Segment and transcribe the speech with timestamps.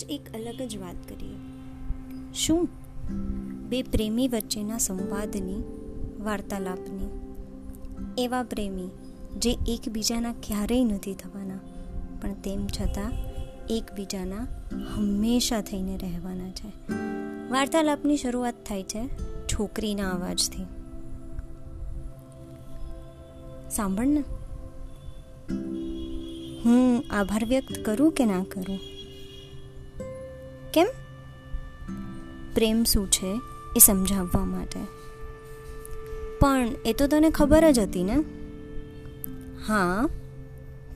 [0.00, 1.36] આજ એક અલગ જ વાત કરીએ.
[2.34, 2.68] શું?
[3.68, 5.62] બે પ્રેમી વચ્ચેના સંવાદની
[6.20, 7.08] વાર્તાલાપની.
[8.18, 8.88] એવા પ્રેમી
[9.38, 11.58] જે એકબીજાના ક્યારેય નથી થવાના,
[12.22, 13.12] પણ તેમ છતાં
[13.70, 14.46] એકબીજાના
[14.94, 16.92] હંમેશા થઈને રહેવાના છે.
[17.50, 19.08] વાર્તાલાપની શરૂઆત થાય છે
[19.46, 20.62] છોકરીના અવાજથી.
[23.70, 24.24] સાંભળ ને.
[26.64, 28.78] હું આભાર વ્યક્ત કરું કે ના કરું?
[30.74, 30.86] કેમ?
[32.54, 33.40] પ્રેમ શું છે
[33.76, 34.80] એ સમજાવવા માટે.
[36.40, 38.24] પણ એ તો તને ખબર જ હતી ને?
[39.66, 40.08] હા,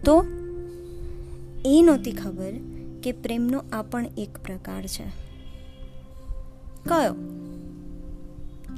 [0.04, 0.24] તો?
[1.64, 2.52] એ નહોતી ખબર
[3.02, 5.04] કે પ્રેમનો આ પણ એક પ્રકાર છે.
[6.84, 7.16] કયો?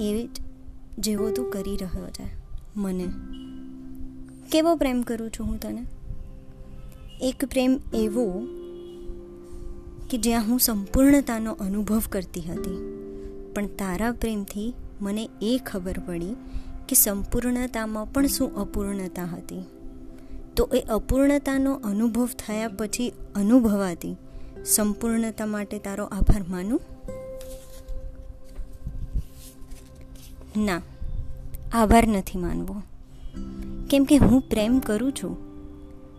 [0.00, 0.28] એ
[0.98, 2.24] જેવો તું કરી રહ્યો છે,
[2.76, 3.08] મને.
[4.52, 5.86] કેવો પ્રેમ કરું છું હું તને?
[7.20, 8.46] એક પ્રેમ એવો
[10.10, 12.92] કે જ્યાં હું સંપૂર્ણતાનો અનુભવ કરતી હતી.
[13.56, 16.34] પણ તારા પ્રેમથી મને એ ખબર પડી
[16.88, 19.64] કે સંપૂર્ણતામાં પણ શું અપૂર્ણતા હતી.
[20.56, 24.16] તો એ અપૂર્ણતાનો અનુભવ થયા પછી અનુભવાતી
[24.64, 26.80] સંપૂર્ણતા માટે તારો આભાર માનું?
[30.56, 30.82] ના,
[31.72, 32.82] આભાર નથી માનવો.
[33.90, 35.36] કેમ કે હું પ્રેમ કરું છું.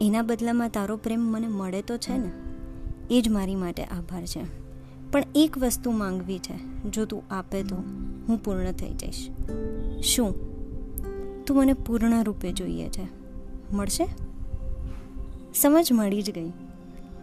[0.02, 2.47] એના બદલામાં તારો પ્રેમ મને મળે તો છે ને?
[3.12, 4.44] એ જ મારી માટે આભાર છે.
[5.12, 7.76] પણ એક વસ્તુ માંગવી છે, જો તું આપે તો
[8.28, 9.30] હું પૂર્ણ થઈ જઈશ.
[10.04, 10.34] શું?
[11.46, 13.08] તું મને પૂર્ણ રૂપે જોઈએ છે.
[13.74, 14.08] મળશે?
[15.56, 16.50] સમજ મળી જ ગઈ.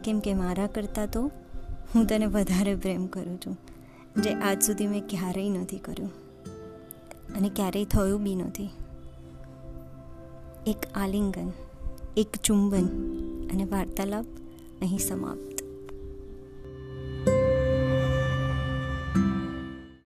[0.04, 1.30] કેમ કે મારા કરતાં તો
[1.94, 3.58] હું તને વધારે પ્રેમ કરું છું,
[4.22, 6.10] જે આજ સુધી મેં ક્યારેય નથી કર્યું.
[7.36, 8.70] અને ક્યારેય થયું બી નથી.
[10.66, 11.52] એક આલિંગન,
[12.16, 12.86] એક ચુંબન
[13.52, 14.24] અને વાર્તાલાપ
[14.82, 15.53] અહીં સમાપ્ત.